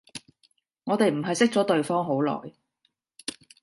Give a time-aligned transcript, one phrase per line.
[0.85, 2.53] 我哋唔係識咗對方好耐